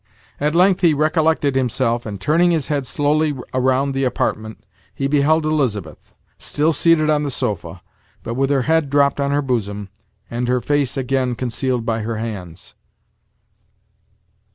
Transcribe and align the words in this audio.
At 0.39 0.55
length 0.55 0.79
he 0.81 0.95
recollected 0.95 1.53
himself, 1.53 2.07
and, 2.07 2.19
turning 2.19 2.49
his 2.49 2.69
head 2.73 2.87
slowly 2.87 3.35
around 3.53 3.91
the 3.91 4.03
apartment, 4.03 4.65
he 4.95 5.05
beheld 5.07 5.45
Elizabeth, 5.45 6.15
still 6.39 6.73
seated 6.73 7.07
on 7.11 7.21
the 7.21 7.29
sofa, 7.29 7.83
but 8.23 8.33
with 8.33 8.49
her 8.49 8.63
head 8.63 8.89
dropped 8.89 9.19
on 9.19 9.29
her 9.29 9.43
bosom, 9.43 9.89
and 10.27 10.47
her 10.47 10.59
face 10.59 10.97
again 10.97 11.35
concealed 11.35 11.85
by 11.85 11.99
her 11.99 12.17
hands. 12.17 12.73